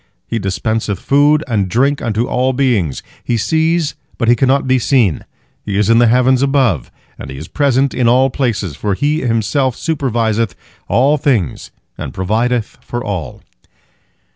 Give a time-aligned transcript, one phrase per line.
[0.25, 3.03] He dispenseth food and drink unto all beings.
[3.23, 5.25] He sees, but He cannot be seen,
[5.63, 6.89] He is in the heavens above,
[7.19, 10.55] and He is present in all places, for He Himself superviseth
[10.87, 11.69] all things
[11.99, 13.43] and provideth for all."